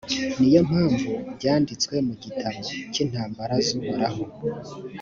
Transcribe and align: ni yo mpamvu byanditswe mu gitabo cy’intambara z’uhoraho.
ni 0.39 0.47
yo 0.53 0.61
mpamvu 0.69 1.09
byanditswe 1.37 1.95
mu 2.07 2.13
gitabo 2.23 2.59
cy’intambara 2.93 3.53
z’uhoraho. 3.65 4.21